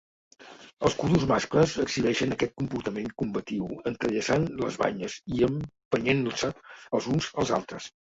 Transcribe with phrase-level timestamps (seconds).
[0.87, 6.55] Els cudús mascles exhibeixen aquest comportament combatiu entrellaçant les banyes i empenyent-se
[6.99, 7.97] els uns als altres.